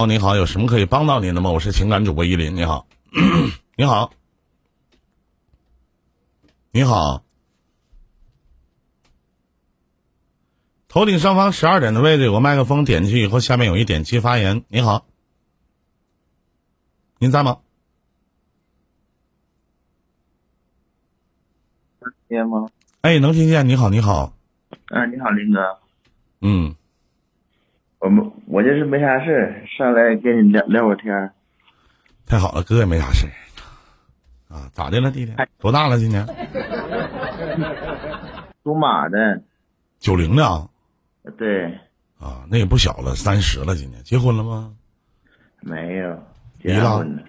[0.00, 1.50] 哦，你好，有什么可以帮到您的吗？
[1.50, 2.86] 我是情感主播依林，你好，
[3.76, 4.10] 你好，
[6.70, 7.22] 你好，
[10.88, 14.64] 头顶上方十二点的位置有个麦克风，点击以后下面有一点击发言。
[14.68, 15.04] 你好，
[17.18, 17.58] 您在吗？
[22.00, 22.70] 能听见吗？
[23.02, 23.68] 哎，能听见。
[23.68, 24.32] 你好，你好，
[24.86, 25.78] 啊，你好，林哥，
[26.40, 26.74] 嗯，
[28.00, 31.32] 我们我就是没啥事儿，上来跟你聊聊会儿天儿。
[32.26, 33.32] 太好了，哥也没啥事儿
[34.54, 34.68] 啊。
[34.72, 35.32] 咋的了，弟弟？
[35.58, 35.98] 多大了？
[35.98, 36.26] 今年
[38.64, 39.42] 属马的，
[39.98, 40.66] 九零的啊？
[41.36, 41.66] 对，
[42.18, 43.74] 啊，那也不小了，三十了。
[43.74, 44.72] 今年结婚了吗？
[45.60, 46.18] 没有，
[46.62, 47.22] 离了结婚了，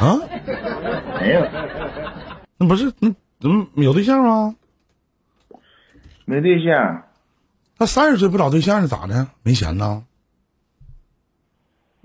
[0.00, 0.18] 啊，
[1.20, 1.46] 没有，
[2.58, 4.56] 那不是那怎么有对象吗？
[6.24, 7.04] 没对象，
[7.78, 9.28] 他三十岁不找对象是咋的？
[9.42, 10.04] 没钱呢？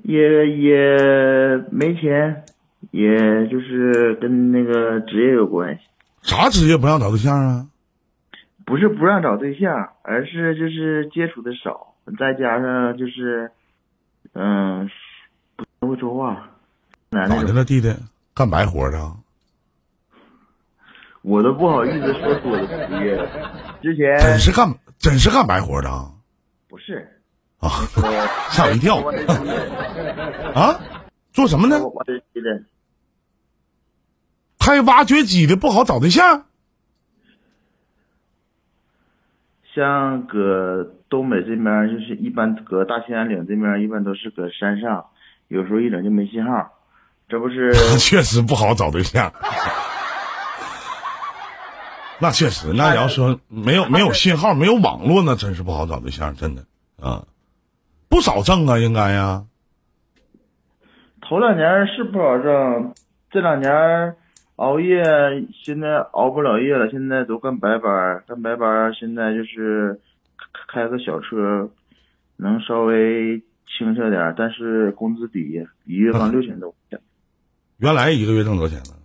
[0.03, 2.43] 也也没钱，
[2.89, 5.81] 也就是跟那个职业有关系，
[6.23, 7.67] 啥职业不让找对象啊？
[8.65, 13.51] 不是不让找对象，而是就是接触的少，再加上就是，
[14.33, 14.89] 嗯，
[15.79, 16.49] 不会说话，
[17.11, 17.93] 咋的了，弟弟？
[18.33, 19.15] 干白活的啊？
[21.21, 23.29] 我都不好意思说出我的职业了。
[23.83, 24.67] 之前你是干
[25.01, 26.11] 真是干白活的啊？
[26.69, 27.21] 不是，
[27.59, 27.69] 啊，
[28.51, 28.97] 吓我一跳
[30.53, 30.79] 啊！
[31.33, 31.79] 做什么呢？
[31.87, 32.63] 挖掘机的，
[34.59, 36.45] 开挖掘机的不好找对象？
[39.73, 45.07] 像搁东北这边，就是一般搁大兴安岭这边，一般都是搁山上，
[45.47, 46.71] 有时候一整就没信号。
[47.29, 49.31] 这不是 确实不好找对象。
[52.21, 56.63] 那确实，那要说没有没有信号、没有网络，那真是不好找对象，真的
[57.01, 57.25] 啊，
[58.09, 59.45] 不少挣啊，应该呀。
[61.21, 62.93] 头两年是不少挣，
[63.31, 64.15] 这两年
[64.57, 65.03] 熬夜，
[65.63, 69.99] 现在熬不了夜了，现在都干白班，干白班现在就是
[70.67, 71.71] 开开个小车，
[72.37, 76.99] 能稍微轻车点儿，但是工资低，一月刚六千多块钱。
[77.77, 79.00] 原来一个月挣多少钱呢？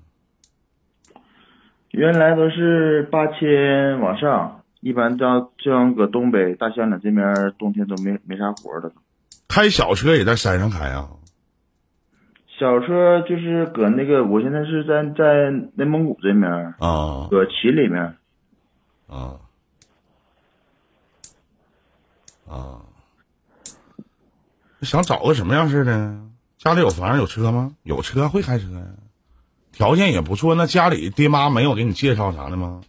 [1.96, 8.92] 原来都是八千往上，一般到像搁东北大兴安岭这边，冬天都没没啥活的。
[9.48, 11.08] 开小车也在山上开啊？
[12.58, 18.14] 小车就是搁那个，我现在是在在内蒙古这面，啊搁秦里面。
[19.08, 19.40] 啊
[22.46, 22.82] 啊！
[24.82, 26.14] 想找个什么样式的？
[26.58, 27.74] 家里有房有车吗？
[27.84, 28.84] 有车会开车呀，
[29.76, 30.54] 条件也不错。
[30.54, 32.80] 那家里爹妈没有给你介绍啥的吗？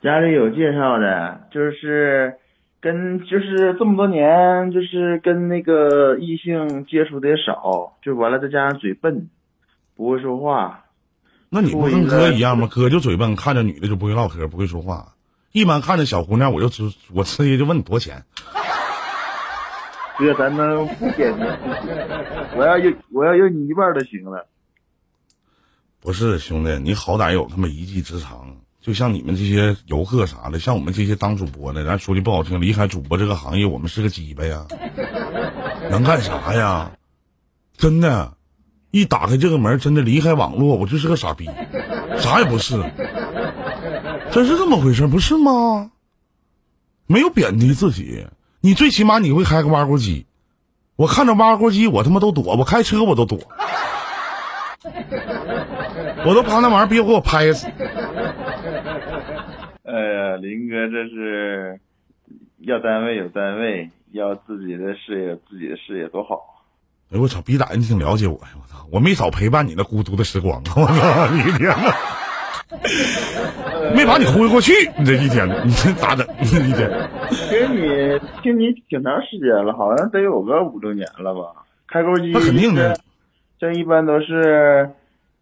[0.00, 2.36] 家里有介绍的，就是
[2.80, 9.28] 跟就是这么多年，就是跟那个异性接触的也少，就完了，再加上嘴笨，
[9.96, 10.84] 不会说话。
[11.50, 12.68] 那你不跟哥一样吗？
[12.70, 15.14] 哥就嘴笨，看着女的就不会唠嗑，不会说话。
[15.50, 18.22] 一般看着小姑娘，我就直我直接就问你多少钱。
[20.16, 21.46] 哥，咱能不点名？
[22.56, 24.46] 我要有我要有你一半就行了。
[26.02, 28.56] 不是兄弟，你好歹有他妈一技之长。
[28.80, 34.66] 就像你们这些游客啥的，像我们这些当主播的，咱说句不好听，离开主播这个行业，我们是个鸡巴呀，
[35.92, 36.90] 能干啥呀？
[37.76, 38.34] 真的，
[38.90, 41.48] 一打开这个门，真的离开网络，我就是个傻逼，
[42.18, 42.82] 啥也不是，
[44.32, 45.92] 真是这么回事，不是吗？
[47.06, 48.26] 没有贬低自己，
[48.60, 50.26] 你最起码你会开个挖锅机，
[50.96, 53.38] 我看着挖锅机，我他妈都躲，我开车我都躲，
[56.26, 57.66] 我都怕那玩意儿别给我拍死。
[59.84, 61.78] 哎呀，林哥这是
[62.60, 66.38] 要单位有单位，要自己的事业有自己的事业，多好！
[67.12, 68.48] 哎我操，逼仔你挺了解我呀！
[68.56, 70.62] 我操，我没少陪伴你那孤独的时光。
[70.76, 71.92] 我操，你 一天呐，
[73.94, 76.26] 没把你忽悠过去，你这一天，你这咋整？
[76.40, 76.88] 你这一天，
[77.50, 81.62] 听你听你挺长时间了，好像得有个五六年了吧？
[81.86, 82.98] 开钩机那肯定的，
[83.62, 84.90] 这一般都是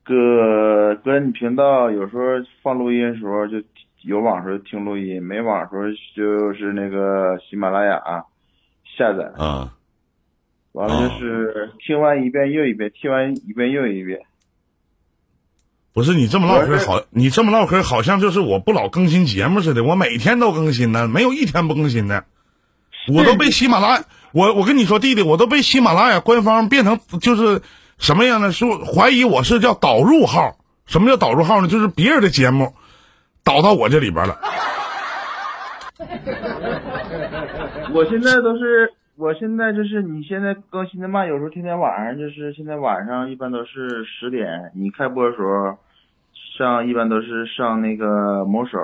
[0.05, 2.23] 搁搁你频道，有时候
[2.63, 3.63] 放录音的时候就
[4.03, 5.85] 有网时候听录音，没网时候
[6.15, 7.99] 就是那个喜马拉雅
[8.99, 9.73] 下载，啊，
[10.73, 14.21] 完了就是听完一遍又一遍，听完一遍又一遍。
[15.95, 22.23] 不是你这么唠嗑好，你这么唠嗑好像就是我不老更新节目似的，我每天都更新呢，没有一天不更新的。
[23.11, 27.63] 我都被喜马拉雅，我我跟你说，弟弟，我都被喜马拉雅官方变成就是
[28.01, 28.51] 什么样呢？
[28.51, 30.57] 是怀疑我是叫导入号。
[30.87, 31.69] 什么叫导入号呢？
[31.69, 32.75] 就是别人的节目
[33.45, 34.37] 导到我这里边了。
[37.93, 45.79] 我现在都是我现在就是你现在更新的慢，有时候天天晚上就是现在晚上一般都是十点，你开播的时候
[46.57, 48.79] 上一般都是上那个某手，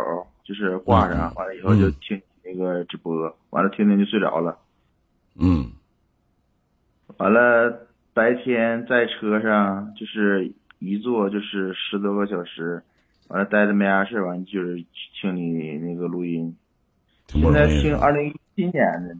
[0.44, 4.58] 就是挂上，完了以后就听那个直播，完了听听就睡着了。
[5.38, 5.72] 嗯，
[7.16, 7.86] 完了
[8.16, 12.82] 白天在车上就是一坐就是十多个小时，
[13.28, 14.82] 完了待着没啥事儿，完就是
[15.20, 16.56] 清理那个录音。
[17.26, 17.66] 现在。
[17.66, 19.14] 听二零一七年的，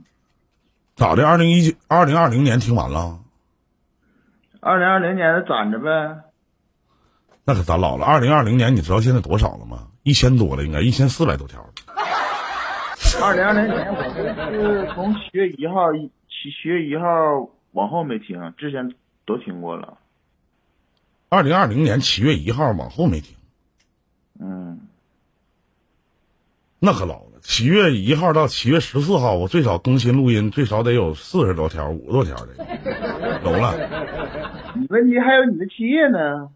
[0.95, 1.29] 咋的？
[1.29, 3.19] 二零一九、二零二零年听完了，
[4.61, 5.91] 二零二零年的攒着呗。
[7.45, 8.07] 那可咱老了。
[8.07, 9.89] 二零二零年你知道现在多少了吗？
[10.05, 11.69] 一千多了，应该一千四百多条了。
[13.23, 14.03] 二零二零年我
[14.51, 17.07] 就是从七月一号一七七月一号
[17.77, 18.95] 往后没听，之前
[19.27, 19.99] 都听过了。
[21.29, 23.37] 二零二零年七月一号往后没听，
[24.41, 24.81] 嗯，
[26.79, 27.33] 那可老了。
[27.43, 32.57] 七月一号到七月十四号，我最少更新录音，最少得有四十多条、五十多条的，
[33.45, 33.75] 有了。
[34.75, 36.49] 你问题还有你的七叶呢？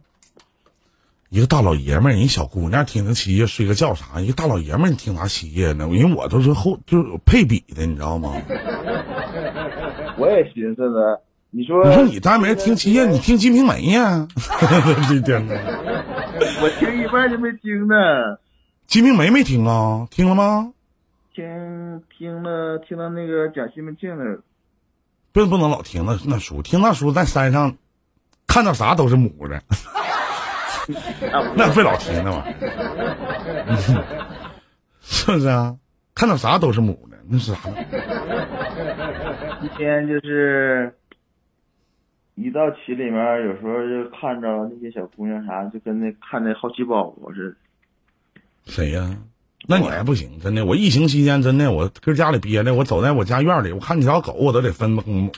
[1.28, 4.23] 一个大老爷们儿，人小姑娘听听七叶睡个觉啥？
[4.23, 5.87] 一个大老爷们儿，你听啥七叶呢？
[5.93, 8.32] 因为我都是后就是配比的，你知道吗？
[10.20, 11.17] 我也寻思呢，
[11.50, 14.28] 你说你说你单没听七叶，你听《金瓶梅》呀？
[15.08, 15.55] 这天呐，
[16.62, 17.94] 我听一半就没听呢，
[18.87, 20.06] 《金瓶梅》没听啊？
[20.11, 20.72] 听了吗？
[21.34, 24.40] 听听了听到那个讲西门庆的，
[25.32, 27.76] 不不能老听那那书，听那书在山上
[28.46, 29.62] 看到啥都是母的
[31.56, 33.96] 那别老听那玩意儿，
[35.00, 35.76] 是不是啊？
[36.14, 37.61] 看到啥都是母的，那是啥？
[39.62, 40.95] 一天就是
[42.35, 47.57] 一到群里面，有时候就看着那些小姑娘啥，就跟那看那好奇宝宝似的。
[48.65, 49.19] 谁呀、
[49.69, 50.65] 那你还不行，真的。
[50.65, 55.33] 我疫情期间真的，我搁家里憋的，我走在我家院里，我看几条狗，我都得分公母。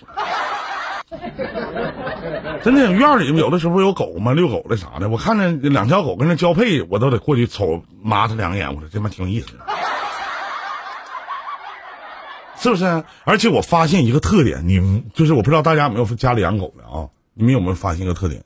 [2.62, 9.64] 真的，院里有的时候有狗嘛，遛狗的啥的，我看着两条狗跟那交配，我都得过去瞅抹它两眼，我说这妈挺有意思的，
[12.62, 13.04] 是不是？
[13.24, 17.08] 而且我发现一个特点，你们就是我不知道大家有没有家里养狗的啊？
[17.34, 18.44] 你们有没有发现一个特点？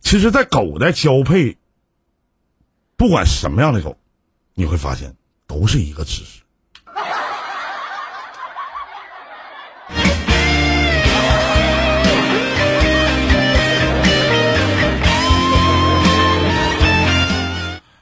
[0.00, 1.56] 其实，在狗在交配，
[2.96, 3.98] 不管什么样的狗，
[4.54, 5.16] 你会发现
[5.48, 6.42] 都是一个姿势。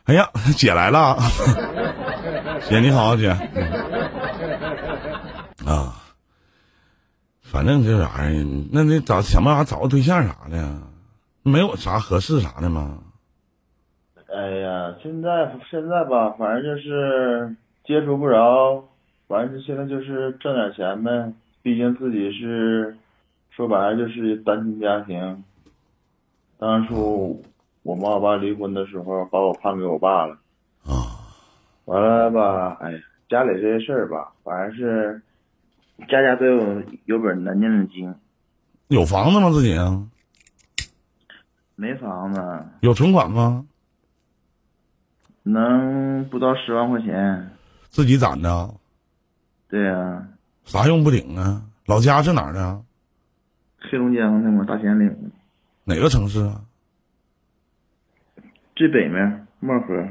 [0.05, 1.19] 哎呀，姐来了，
[2.69, 3.35] 姐你好，姐。
[5.67, 5.97] 啊，
[7.41, 10.83] 反正这玩意儿，那得找想办法找个对象啥的，
[11.43, 12.99] 没有啥合适啥的吗？
[14.35, 18.85] 哎呀，现在现在吧，反正就是接触不着，
[19.29, 21.33] 反正现在就是挣点钱呗。
[21.63, 22.97] 毕竟自己是
[23.51, 25.45] 说白了就是单亲家庭。
[26.59, 27.43] 当初
[27.83, 30.37] 我妈我爸离婚的时候，把我判给我爸了。
[30.85, 31.25] 啊，
[31.87, 35.23] 完了吧，哎呀，家里这些事儿吧，反正是
[36.09, 38.15] 家家都有有本难念的经。
[38.89, 39.51] 有房子吗？
[39.51, 40.07] 自己啊？
[41.77, 43.67] 没房子，有存款吗？
[45.43, 47.51] 能不到十万块钱。
[47.89, 48.75] 自己攒的？
[49.69, 50.29] 对呀、
[50.65, 51.63] 啥用不顶啊？
[51.87, 52.83] 老家是哪儿的？
[53.79, 55.33] 黑龙江的嘛，大兴安岭。
[55.85, 56.63] 哪个城市啊？
[58.77, 60.09] 最北面漠河，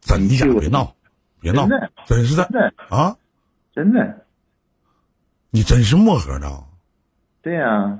[0.00, 0.60] 真的假的？
[0.60, 0.94] 别闹，
[1.40, 1.68] 别闹
[2.06, 3.16] 真，是的真的啊！
[3.74, 4.26] 真的，
[5.50, 6.62] 你真是漠河的啊？
[7.42, 7.98] 对呀、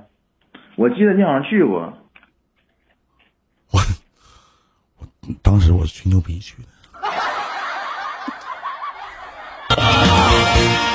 [0.77, 1.91] 我记得你好像去过，
[3.71, 3.81] 我
[4.97, 5.07] 我
[5.41, 6.69] 当时我是吹牛逼去的。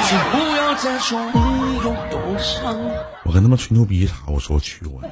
[0.05, 2.75] 请不要再说你有多伤。
[3.25, 4.15] 我跟他们吹牛逼啥？
[4.29, 5.03] 我说我去过。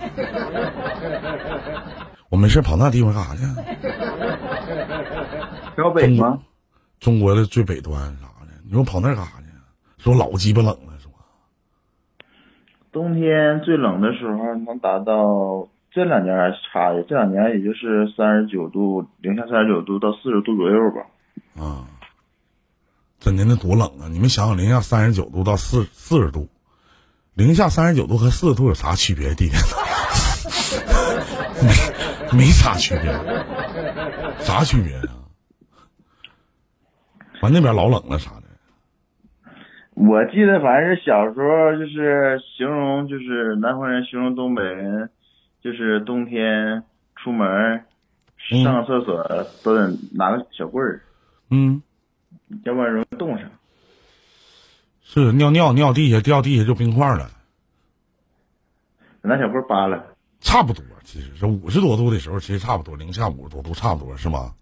[2.31, 3.43] 我没事跑那地方干啥去？
[5.77, 6.39] 辽北吗？
[7.01, 8.53] 中国的最北端啥的？
[8.65, 9.47] 你说跑那干啥去？
[9.99, 10.94] 说老鸡巴冷了？
[12.95, 21.05] 冬天最冷的时候能达到，这两年还是差的，这两年也就是三十九度，零下三十九度到四十度左右吧。
[21.61, 21.89] 啊，
[23.19, 24.07] 真的那多冷啊！
[24.09, 26.49] 你们想想，零下三十九度到四四十度，
[27.35, 29.35] 零下三十九度和四十度有啥区别？
[29.35, 29.57] 弟弟，
[31.67, 33.13] 没没啥区别，
[34.39, 35.19] 啥区别啊？
[37.43, 38.44] 完那边老冷了啥的。
[39.95, 45.09] 我记得反正是小时候就是形容，就是南方人形容东北人，
[45.63, 46.83] 就是冬天
[47.17, 47.85] 出门
[48.65, 49.23] 上厕所
[49.63, 51.01] 都得拿个小棍儿，
[51.51, 51.81] 嗯，
[52.65, 53.49] 要不然容易冻上。
[55.03, 57.31] 是尿尿尿地下掉地下就冰块了。
[59.23, 60.03] 拿小棍扒拉。
[60.41, 64.53] 差不多，其实是五十多度的时候，其实差不多，零下五十多度差不多是吗？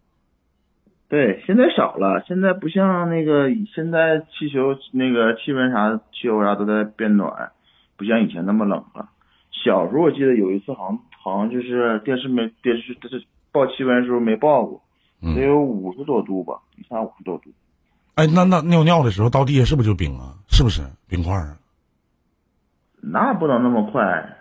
[1.12, 7.52] 对，现在少了，现在不像那个现在气球那个气温啥气候啥都在变暖，
[7.98, 9.10] 不像以前那么冷了。
[9.50, 14.82] 小时候我记得有一次好像好像就是电视没电视这是报气温的时候没报过，
[15.20, 17.50] 嗯得有五十多度吧，一下五十多度。
[18.14, 20.32] 哎，那那尿尿的时候到地下是不是就冰啊？
[20.48, 21.58] 是不是冰块啊？
[23.02, 24.34] 那不能那么快，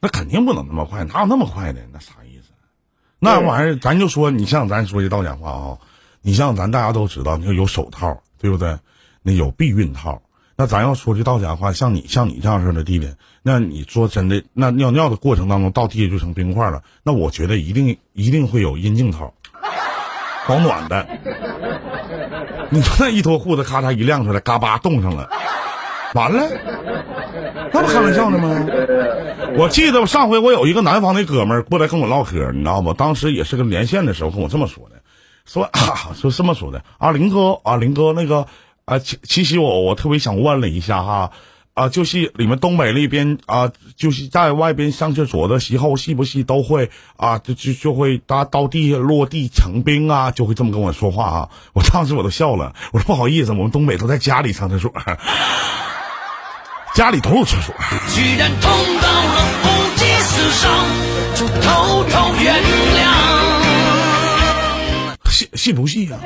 [0.00, 1.80] 那肯定不能那么快，哪有那么快的？
[1.92, 2.52] 那啥意思？
[3.18, 5.78] 那玩意儿，咱就说，你像咱说句道家话啊，
[6.22, 8.78] 你像咱大家都知道，你说有手套，对不对？
[9.22, 10.22] 那有避孕套。
[10.56, 19.32] 那咱要说句道家话，像你像你这样式的弟弟，那你说真的，那尿尿的过程当中到地下就成冰块了，那我觉得一定一定会有阴茎套，
[20.48, 21.06] 保暖的。
[22.70, 25.30] 你说那一脱裤子，咔嚓一亮出来，嘎巴冻上了，
[26.14, 26.48] 完了，
[27.72, 28.66] 那不开玩笑呢吗？
[29.56, 32.94] 我记得上回我有一个南方的哥们儿过来跟我唠嗑，你知道吗？
[32.96, 34.96] 当时也是个连线的时候跟我这么说的，
[35.44, 38.46] 说、啊、说这么说的啊，林哥啊，林哥那个
[38.84, 41.30] 啊，其其实我我特别想问了一下哈。
[41.74, 51.48] 啊，就是你们东北那边啊，就是在外边上厕所的时候，是不是都会啊，就就就会搭到地下落地成冰啊，就会这么跟我说话啊？
[51.74, 54.92] 我当时我都笑了，我说不好意思，我们东北都在家里上厕所，
[56.98, 57.72] 家里都有厕所。
[58.08, 60.68] 居然痛到了不计死伤，
[61.36, 63.06] 就偷偷原谅。
[65.30, 66.16] 信信不信呀、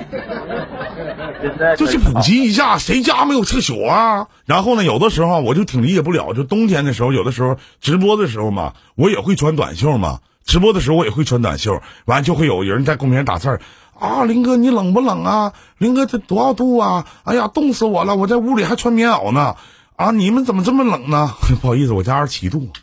[1.43, 4.29] 现在就是普及一下，谁家没有厕所啊？
[4.47, 10.21] 然后呢，有的时候啊我就挺理解不了，就冬天的时候，有的时候直播的时候嘛，我也会穿短袖嘛。
[10.47, 13.61] 直播的时候我也会穿短袖，完就会有人在公屏上打字儿
[14.01, 15.53] 啊，林哥你冷不冷啊？
[15.77, 17.05] 林哥这多少度啊？
[17.25, 18.17] 哎呀，冻死我了！
[18.17, 19.57] 我在屋里还穿棉袄呢。
[19.97, 21.35] 啊，你们怎么这么冷呢？
[21.61, 22.69] 不好意思，我家二十七度，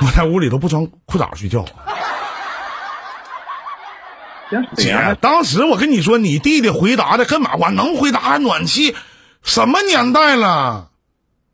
[0.00, 1.64] 我在屋里都不穿裤衩睡觉。
[4.76, 7.56] 姐，当时我跟你说，你弟弟回答的跟嘛？
[7.58, 8.94] 我能回答还暖气？
[9.42, 10.90] 什么年代了？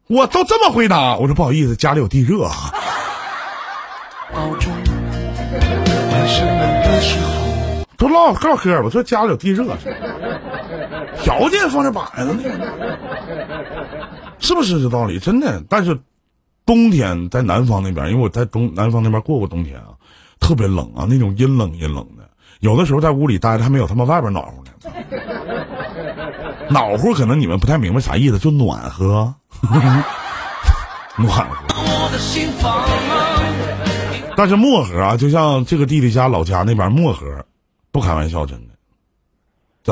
[0.07, 1.17] 我都这么回答。
[1.17, 2.75] 我说不好意思，家里有地热啊。
[7.97, 9.65] 都唠唠嗑吧，说家里有地热，
[11.23, 12.43] 条件放这摆着呢，
[14.39, 15.19] 是不是这道理？
[15.19, 15.99] 真的，但是
[16.65, 19.89] 冬天在南方那边，因为我在东南方那边过过冬天啊，
[20.39, 22.29] 特别冷啊，那种阴冷阴冷的，
[22.61, 24.71] 有的时候在屋里待着还没有他们外边暖和呢。
[26.69, 29.35] 暖和可能你们不太明白啥意思，就暖和，
[31.17, 31.67] 暖和。
[34.37, 37.27] 但是漠河啊，就像这个弟弟家老家那边漠河，
[37.91, 38.70] 不开玩笑，真的，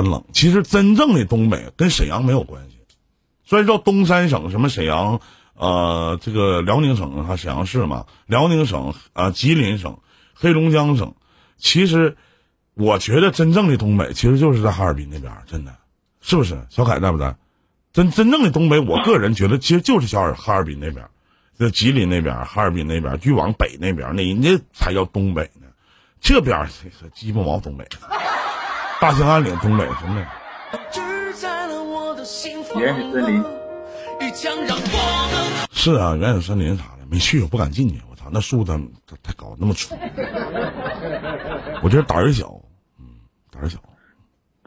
[0.02, 0.24] 真冷。
[0.32, 2.76] 其实真正的东北跟沈阳没有关系，
[3.44, 5.20] 虽然说东三省什么沈阳，
[5.54, 9.98] 呃，这个辽宁省和沈阳市嘛，辽宁省啊、呃吉林省、
[10.34, 11.14] 黑龙江省，
[11.56, 12.16] 其实
[12.74, 15.76] 我觉得真正的东北其实就是在哈尔滨那边，真的，
[16.20, 16.56] 是不是？
[16.70, 17.34] 小凯在不在？
[17.92, 21.04] 真真正的东北，我个人觉得其实就是小尔哈尔滨那边。
[21.58, 25.66] 这吉林那边、哈尔滨那边，越往北那边，那人家才叫东北呢。
[26.20, 26.68] 这边
[27.00, 27.84] 这鸡巴毛东北，
[29.00, 30.26] 大兴安岭东北，真的。
[32.76, 33.44] 原始森林，
[35.70, 38.00] 是啊，原始森林啥的没去，我不敢进去。
[38.10, 38.76] 我操，那树它
[39.06, 39.94] 它太高，那么粗。
[41.80, 42.60] 我觉得胆儿小，
[42.98, 43.06] 嗯，
[43.52, 43.78] 胆儿小。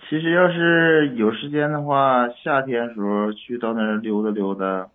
[0.09, 4.87] 其实要是有时间的话，夏天时候去到那儿溜达溜达，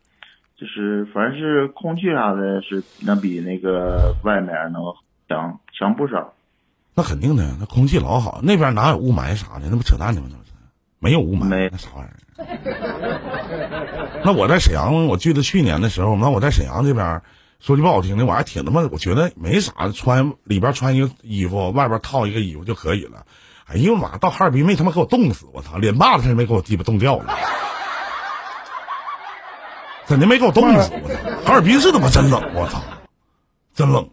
[0.59, 4.83] 就是反正是空气啥的，是能比那个外面能
[5.28, 6.33] 强强不少。
[6.99, 10.29] 那肯定的，那空气老好，那边哪有雾霾啥的，那不扯淡呢吗？
[10.31, 10.50] 那不是，
[10.99, 12.17] 没有雾霾，没那啥玩意儿？
[14.25, 17.21] 那我在沈阳，我记得去年的时候，那我在沈阳这边，
[17.61, 23.26] 说句不好听的，我还挺他妈，我觉得没啥，穿里边穿一个衣服，外边套一个衣服就可以了。
[23.67, 27.37] 哎呦妈，到哈尔滨没他妈给我冻死，我操，脸巴子他没给我鸡巴冻掉了，
[30.07, 32.83] 真的没给我冻死，我操，哈尔滨是他妈真冷，我操，
[33.75, 34.09] 真冷。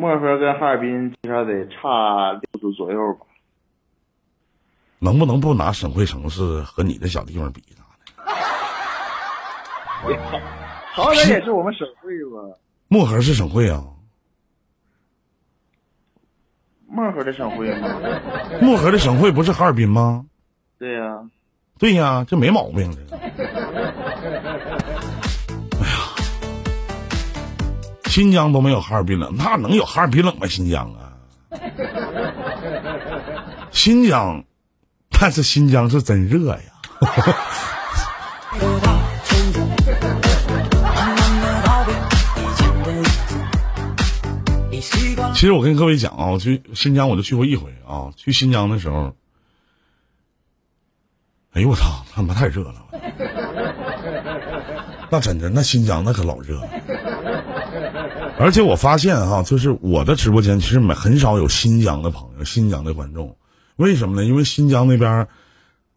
[0.00, 3.26] 漠河跟哈尔滨至少得差六度左右吧。
[4.98, 7.84] 能不能不拿省会城市和你的小地方比啥
[10.08, 10.40] 的？
[10.94, 12.56] 好歹也是我们省会吧？
[12.88, 13.84] 漠河是省会啊，
[16.88, 18.00] 漠河的省会吗？
[18.62, 20.24] 漠河的省会不是哈尔滨吗？
[20.78, 21.28] 对呀、
[21.78, 22.90] 对呀，这没毛病。
[28.10, 30.46] 新疆都没有哈尔滨冷，那能有哈尔滨冷吗？
[30.48, 31.14] 新疆啊，
[33.70, 34.44] 新疆，
[35.10, 36.60] 但是新疆是真热呀。
[45.32, 48.10] 其实我跟各位讲啊，我去新疆我就去过一回啊。
[48.16, 49.14] 去新疆的时候，
[51.52, 52.74] 哎呦我操，他妈太热了！
[55.10, 56.68] 那真的，那新疆那可老热了。
[58.40, 63.36] 而且我发现哈，就是我的直播间其实没很少有新疆的朋友、新疆的观众。
[63.76, 64.24] 为什么呢？
[64.26, 65.28] 因为新疆那边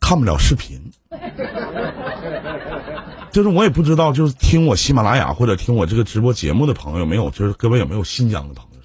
[0.01, 0.91] 看不了视频。
[3.31, 8.79] 就是我也不知道，就是听我喜马拉雅或者听我这个直播节目的朋友没有，就是各位有没有新疆的朋友？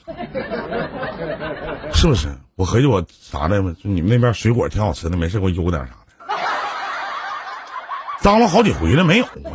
[1.92, 2.28] 是不是？
[2.54, 5.94] 我合计我啥的，就你们那边水果挺好吃的，没事给我邮点啥的。
[8.22, 9.50] 当了好几回了，没有啊，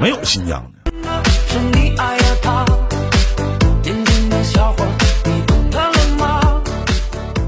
[0.00, 0.83] 没有新疆的。
[1.04, 2.64] 是你爱了他，
[3.82, 4.84] 年轻的小伙，
[5.24, 6.62] 你懂得了吗？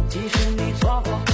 [0.08, 1.24] 其实你错过了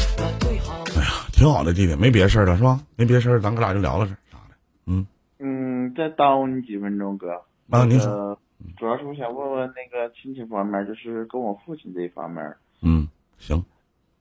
[0.41, 1.01] 最好的。
[1.01, 2.81] 哎呀，挺好的弟弟，没别事儿了是吧？
[2.97, 4.55] 没别事儿，咱哥俩就聊聊这啥的。
[4.87, 5.07] 嗯，
[5.39, 7.33] 嗯，再耽误你几分钟，哥。
[7.71, 8.39] 啊，您说，呃，
[8.77, 13.65] 主要是我想问问那个亲戚方面，就是跟我父亲这一方面，嗯，行，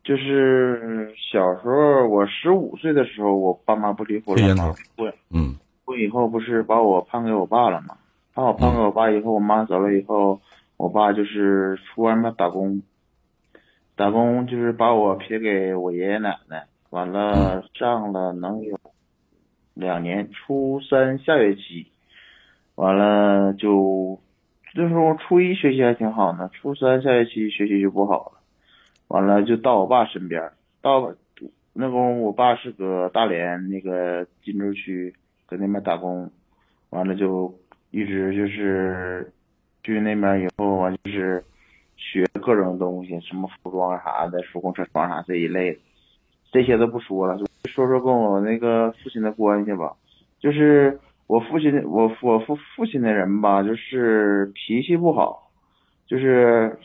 [0.03, 5.17] 就是小时候我十五岁的时候，我爸妈不离婚了吗这烟头？
[5.29, 5.55] 嗯
[5.91, 7.97] 婚以后不是把我判给我爸了吗？
[8.33, 10.39] 把我判给我爸以后，我妈走了以后，
[10.77, 12.81] 我爸就是出外面打工，
[13.97, 18.79] 打工就是把我撇给我爷爷奶奶，完了上了能有
[19.73, 21.87] 两年，初三下学期，
[22.75, 24.17] 完了就
[24.73, 28.39] 那时候初一学习还挺好呢，初三下学期学习就不好了，
[29.09, 31.13] 完了就到我爸身边，到
[31.73, 35.13] 那功夫我爸是搁大连那个金州区
[35.51, 36.31] 在那边打工，
[36.91, 37.53] 完了就
[37.91, 39.33] 一直就是
[39.83, 41.43] 去那边以后完就是
[41.97, 45.79] 学各种东西，什么服装啥的，手工车床啥这一类的，
[46.53, 49.97] 这些都不说了，就说说跟我那个父亲的关系吧。
[50.39, 55.51] 就是我父亲，我我父父亲的人吧，就是脾气不好，
[56.07, 56.79] 就是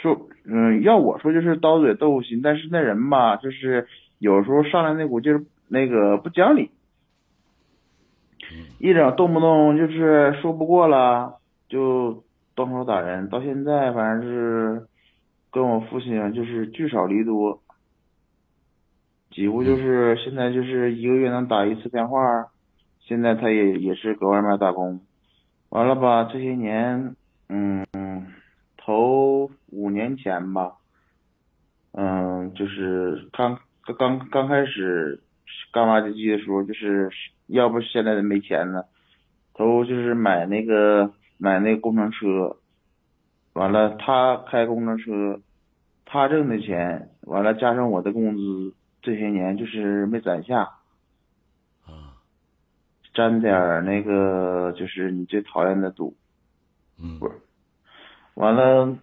[0.00, 3.86] 说，嗯，要我说就是刀嘴豆腐心，但是那人吧，就是
[4.18, 6.70] 有时候上来那股劲儿，那个不讲理，
[8.78, 14.86] 一整动不动就是说不过了就动手打人，到现在反正是
[15.50, 17.60] 跟我父亲啊，就是聚少离多，
[19.30, 22.48] 几乎就是现在就是一个月能打一次电话，
[23.00, 25.00] 现在他也也是搁外面打工，
[25.68, 27.14] 完了吧这些年，
[27.48, 27.86] 嗯，
[28.76, 30.72] 头五年前吧，
[31.92, 33.58] 嗯，就是刚
[33.98, 35.20] 刚刚开始
[35.72, 37.10] 干挖掘机的时候，就是
[37.50, 38.86] 要不现在的没钱了，
[39.54, 42.56] 都就是买那个买那个工程车，
[43.52, 45.40] 完了他开工程车，
[46.04, 50.62] 他挣的钱，完了加上我的工资，这些年就是没攒下，
[51.86, 52.16] 啊，
[53.14, 56.16] 沾点那个就是你最讨厌的赌，
[57.02, 57.20] 嗯。
[58.34, 58.96] 完了，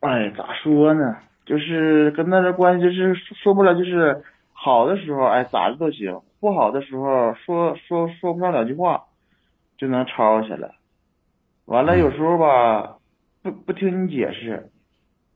[0.00, 1.18] 哎，咋说呢？
[1.44, 9.04] 就是跟他的关系就是说不了，就是好的时候哎咋的都行，不好的时候说说说不上两句话，
[9.78, 10.74] 就能吵起来。
[11.64, 12.98] 完了有时候吧，
[13.42, 14.70] 不不听你解释，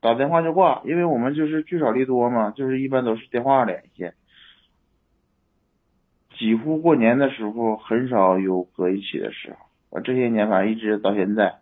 [0.00, 4.10] 打电话就挂，因为我们就是聚少离多嘛，就是一般都是电话联系。
[6.38, 11.58] 几乎过年的时候很少有搁一起的时候，我这些年反正一直到现在，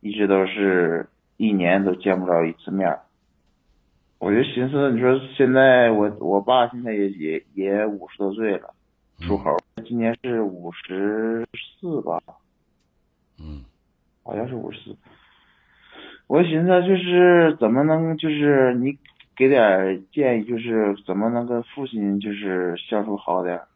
[0.00, 2.98] 一直都是一年都见不着一次面。
[4.24, 8.72] 我就寻思，你说现在我我爸现在也也也五十多岁了，
[9.20, 9.54] 属猴，
[9.86, 11.46] 今年是五十
[11.78, 12.18] 四吧，
[13.38, 13.66] 嗯
[14.22, 14.96] 好像是五十四。
[16.26, 18.96] 我寻思就是怎么能就是你
[19.36, 23.68] 给点建议，就是怎么能跟父亲就是相处好点儿。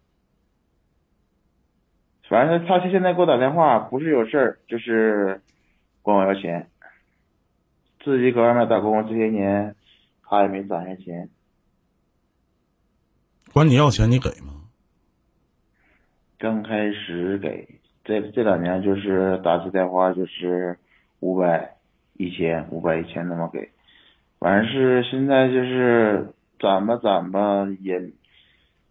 [2.27, 5.43] 反正他现在给我打电话，不是有事儿，就是
[6.01, 6.71] 管我要钱。
[8.03, 9.75] 自己搁外面打工这些年，
[10.29, 11.29] 他也没攒下钱。
[13.53, 14.55] 管你要钱你给吗？
[16.39, 17.67] 刚开始给，
[18.05, 20.79] 这这两年就是打次电话就是
[21.19, 21.77] 五百、
[22.13, 23.71] 一千、五百、一千那么给，
[24.39, 28.13] 完事现在就是攒吧攒吧也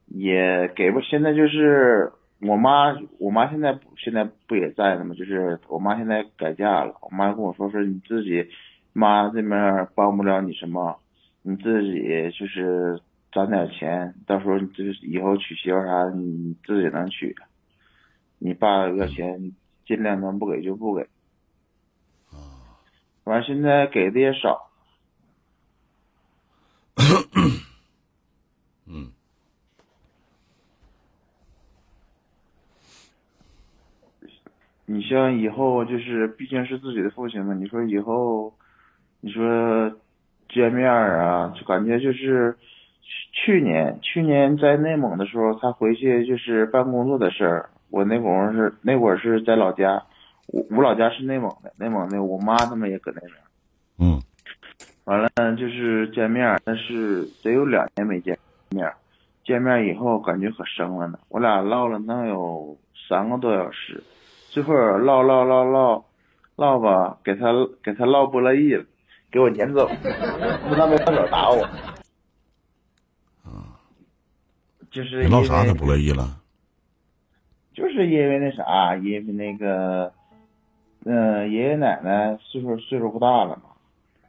[0.07, 5.15] 也给不，现在就是我妈，我妈现在现在不也在呢吗？
[5.15, 8.49] 就是我妈现在改嫁了，我妈跟我说说你自己
[8.91, 10.99] 妈这面帮不了你什么，
[11.47, 11.93] 你自己
[12.37, 17.33] 就是攒点钱，到时候你就是以后娶媳妇啥的，你自己能娶。
[18.37, 19.53] 你爸要钱，
[19.85, 21.03] 尽量能不给就不给。
[22.31, 22.83] 啊
[23.23, 24.69] 完现在给的也少，
[28.85, 29.13] 嗯
[34.85, 38.53] 你像以后就是毕竟是自己的父亲嘛，你说以后
[39.21, 39.97] 你说
[40.57, 42.57] 见面啊，就感觉就是
[43.33, 47.69] 去去年去年在内蒙的时候，他回去就是办工作的事儿。
[47.89, 50.03] 我那会儿是那会儿是在老家，
[50.47, 53.33] 我我老家是内蒙的，内蒙的，我妈他们也搁那边。
[53.99, 54.21] 嗯
[55.05, 58.37] 完了就是见面，但是得有两年没见
[58.71, 58.91] 面。
[59.45, 62.75] 见面以后感觉可生了呢，我俩唠了能有
[63.07, 64.03] 三个多小时，
[64.49, 66.03] 最后唠唠唠唠
[66.57, 68.83] 唠吧，给他给他唠不乐意了，
[69.37, 71.69] 给我撵走，不知道没放手打我。
[74.89, 76.41] 就是你唠啥为他不乐意了？
[77.71, 80.11] 就是因为那啥，因为那个，
[81.05, 83.69] 嗯、爷爷奶奶岁数岁数不大了嘛，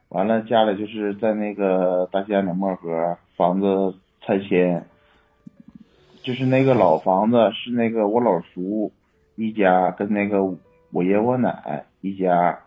[0.09, 4.85] 完了家里就是在那个大兴安岭漠河房子拆迁，
[6.21, 8.91] 就是那个老房子是那个我老叔
[9.37, 10.43] 一家跟那个
[10.91, 12.59] 我爷我奶一家，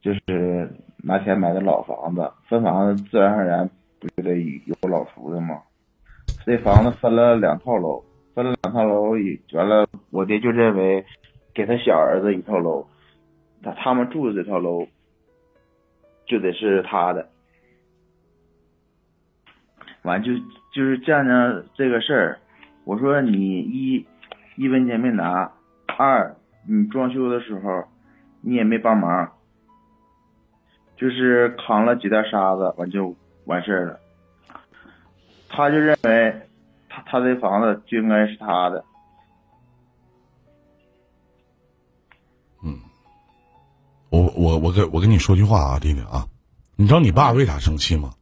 [0.00, 0.70] 就是
[1.06, 3.68] 拿钱买的老房子，分房子自然而然
[4.00, 5.60] 不就得有老叔的吗？
[6.46, 8.02] 这房子分了两套楼，
[8.34, 9.10] 分了两套楼
[9.52, 11.04] 完了，我爹就认为
[11.54, 12.86] 给他小儿子一套楼，
[13.62, 14.86] 他他们住的这套楼
[16.26, 17.28] 就得是他的。
[20.02, 20.32] 完就
[20.74, 22.38] 就是见着这个事儿，
[22.84, 24.06] 我说你一
[24.56, 25.52] 一分钱没拿，
[25.98, 26.36] 二
[26.68, 27.84] 你装修的时候
[28.42, 29.32] 你也没帮忙，
[30.96, 34.00] 就是扛了几袋沙子，完就完事儿了。
[35.48, 36.48] 他就认为
[36.88, 38.84] 他他这房子就应该是他的，
[42.62, 42.80] 嗯
[44.10, 46.26] 我我我跟我跟你说句话啊，弟弟啊，
[46.76, 48.14] 你知道你爸为啥生气吗？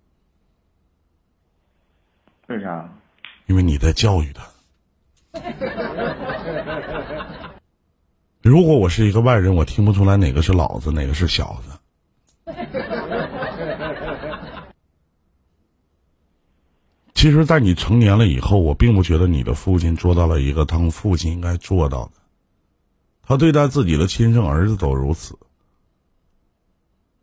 [2.49, 2.89] 为啥？
[3.47, 4.43] 因为你在教育他。
[8.43, 11.71] 如果我是一个外人，我听不出来哪个是老子，哪个是小子。
[17.23, 22.15] 其实，在你成年了以后，我并不觉得你的父亲做到了一个当父亲应该做到的。
[23.23, 25.39] 他对待自己的亲生儿子都如此，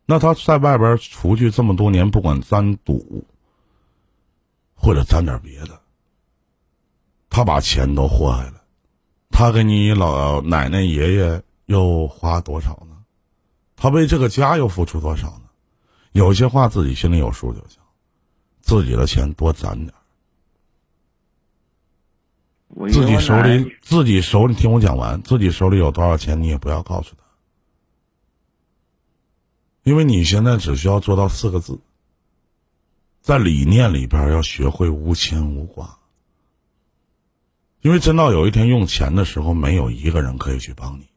[0.06, 3.26] 那他在外边出去这么多年，不管沾赌，
[4.74, 5.78] 或者沾点别的，
[7.28, 8.62] 他把钱都祸害了，
[9.28, 12.96] 他给你老奶奶爷爷又花多少呢？
[13.76, 15.50] 他为这个家又付出多少呢？
[16.12, 17.79] 有些话自己心里有数就行，
[18.60, 19.92] 自己的钱多攒点
[22.76, 27.24] 儿，自己手里自己手里听我讲完，自己手里有多少钱你也不要告诉他，
[29.82, 31.80] 因为你现在只需要做到四个字，
[33.20, 35.98] 在理念里边要学会无牵无挂。
[37.82, 41.08] 因为真到有一天用钱的时候，没有一个人可以去帮你，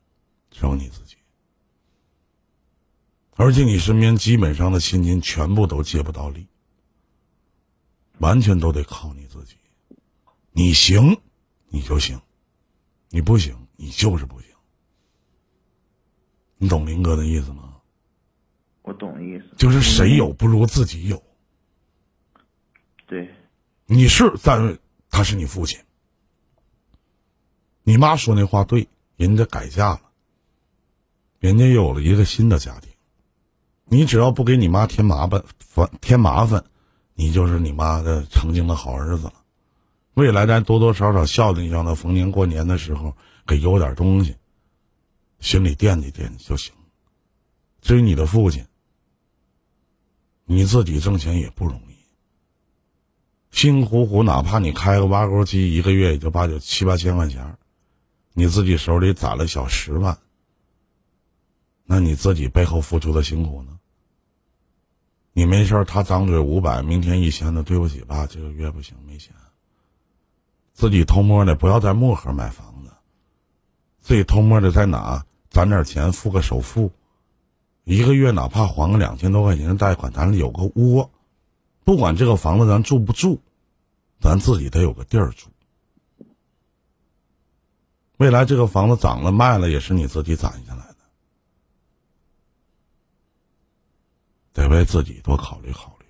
[0.50, 1.18] 只有你自己。
[3.36, 6.48] 而且你身边基本上的亲戚全部都借不到力，
[8.20, 9.56] 完全都得靠你自己。
[10.52, 11.20] 你行，
[11.68, 12.18] 你就行；
[13.10, 14.50] 你不行，你就是不行。
[16.58, 17.78] 你懂林哥的意思吗？
[18.84, 21.22] 我懂意思，就是谁有不如自己有。
[23.08, 23.34] 对，
[23.86, 25.80] 你是，但是他是你父亲。
[27.84, 30.02] 你妈说那话对，人家改嫁了，
[31.40, 32.90] 人家有了一个新的家庭。
[33.86, 36.64] 你只要不给你妈添麻烦，烦添麻烦，
[37.16, 39.34] 你就是你妈的曾经的好儿子了。
[40.16, 43.16] 未来咱多多少少孝敬孝敬，逢年过年的时候
[43.48, 44.36] 给邮点东西，
[45.40, 46.74] 心里惦记惦记就行。
[47.82, 48.66] 至于你的父亲，
[50.46, 51.94] 你自己挣钱也不容易。
[53.52, 57.58] 辛辛苦苦，哪怕你开个挖沟机，一个月也就八九七八千块钱，
[58.34, 60.18] 你自己手里攒了小十万，
[61.86, 63.80] 那你自己背后付出的辛苦呢？
[65.34, 69.34] 你没事儿他张嘴五百，明天一千的，对不起吧，这个月不行，没钱。
[70.74, 72.92] 自己偷摸的，不要在漠河买房子，
[74.00, 76.92] 自己偷摸的在哪攒点钱，付个首付，
[77.84, 81.10] 一个月哪怕还个两千多块钱的贷款，咱有个窝。
[81.84, 83.42] 不管这个房子咱住不住，
[84.20, 85.50] 咱自己得有个地儿住。
[88.18, 90.96] 未来这个房子涨了卖了，也是你自己攒下来的，
[94.54, 96.06] 得为自己多考虑考虑。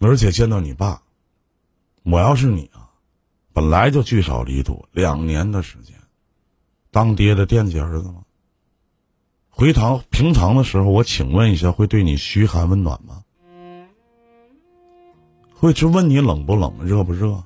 [0.00, 1.00] 而且见到你爸，
[2.02, 2.90] 我要是你啊，
[3.52, 5.94] 本来就聚少离多，两年的时间，
[6.90, 8.24] 当爹的惦记儿子吗？
[9.48, 13.22] 回堂平常的时候，我请问一下，会对你嘘寒问暖吗？
[15.54, 17.44] 会去问你冷不冷、热不热？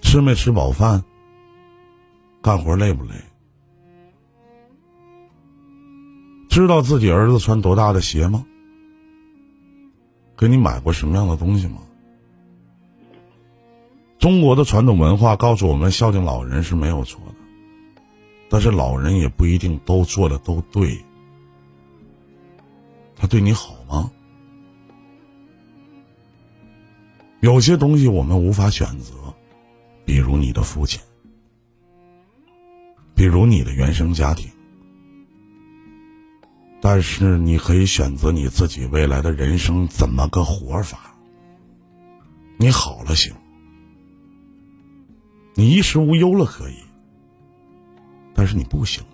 [0.00, 1.04] 吃没吃饱饭？
[2.40, 3.14] 干活累不累？
[6.56, 8.42] 知道自己儿子穿多大的鞋吗？
[10.38, 11.82] 给你买过什么样的东西吗？
[14.18, 17.34] 中国的传统文化告诉我们，孝敬老人是没有错的，
[18.48, 20.98] 但是老人也不一定都做的都对。
[23.14, 24.10] 他对你好吗？
[27.40, 29.12] 有些东西我们无法选择，
[30.06, 30.98] 比如你的父亲，
[33.14, 34.50] 比如你的原生家庭。
[36.80, 41.14] 但是你可以选择你自己未来的人生怎么个活法。
[42.58, 43.34] 你好了行，
[45.54, 46.76] 你衣食无忧了可以，
[48.34, 49.08] 但是你不行了。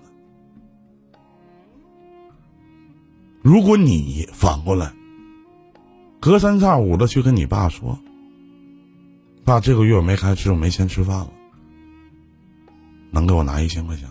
[3.43, 4.93] 如果你反过来，
[6.21, 7.99] 隔三差五的去跟你爸说
[9.45, 11.33] ：“爸，这个月我没开支，我没钱吃饭了，
[13.11, 14.09] 能给我拿一千块钱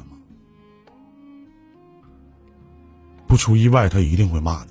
[3.31, 4.65] 不出意外，他一定会骂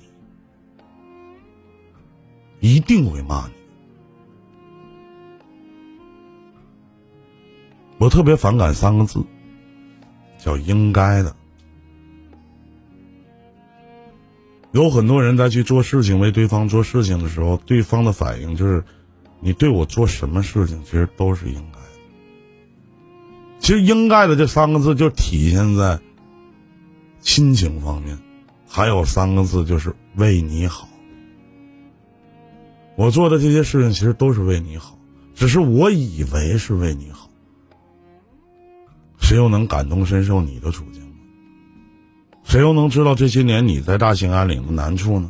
[2.59, 3.53] 你，一定会骂你。
[7.97, 9.19] 我特别反感三个字，
[10.37, 11.35] 叫“应该的”。
[14.73, 18.83] 有很多人在去做事情、为对方做事情的时候，对方的反应就是
[19.41, 21.79] ：“你对我做什么事情，其实都是应该。”
[23.57, 25.99] 其实“应该的”这三个字就体现在
[27.21, 28.15] 亲情方面，
[28.73, 30.87] 还有三个字就是为你好。
[32.95, 34.97] 我做的这些事情其实都是为你好，
[35.35, 37.29] 只是我以为是为你好。
[39.19, 41.15] 谁又能感同身受你的处境呢？
[42.43, 45.29] 谁又能知道这些年你在大兴安岭的难处呢？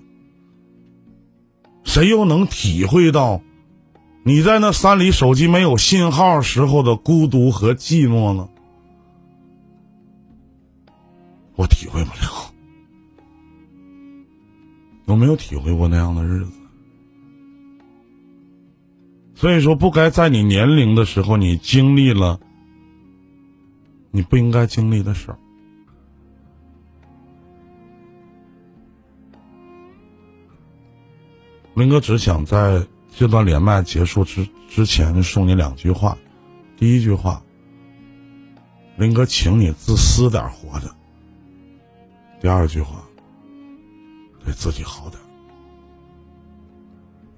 [1.83, 3.41] 谁又能体会到
[4.23, 8.47] 你在那山里手机没有信号时候的孤独和寂寞呢？
[11.55, 12.50] 我体会不了。
[15.11, 16.51] 有没有体会过那样的日子？
[19.35, 22.39] 所以说，不该在你年龄的时候，你经历了。
[24.13, 25.37] 你不应该经历的事儿。
[31.75, 36.17] 林哥只想在这段连麦结束之之前送你两句话。
[36.77, 37.41] 第一句话，
[38.97, 40.93] 林哥，请你自私点活着。
[42.41, 43.01] 第二句话，
[44.43, 45.19] 对自己好点。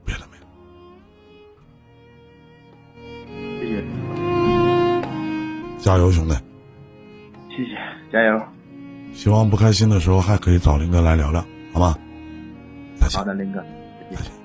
[0.06, 0.38] 别的没
[3.60, 3.84] 谢谢，
[5.80, 6.34] 加油，兄弟！
[7.50, 7.78] 谢谢，
[8.12, 8.42] 加油。
[9.14, 11.98] 希望不开心的时候还可以找林哥来聊聊，好吗？
[13.00, 13.26] 再见好。
[13.26, 13.64] 的，林哥，
[14.10, 14.43] 再见。